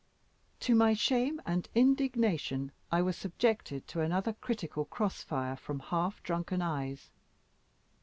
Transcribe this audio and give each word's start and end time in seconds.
To 0.61 0.73
my 0.73 0.95
shame 0.95 1.39
and 1.45 1.69
indignation, 1.75 2.71
I 2.91 3.03
was 3.03 3.15
subjected 3.15 3.87
to 3.89 4.01
another 4.01 4.33
critical 4.33 4.85
cross 4.85 5.21
fire 5.21 5.55
from 5.55 5.79
half 5.79 6.23
drunken 6.23 6.59
eyes. 6.63 7.11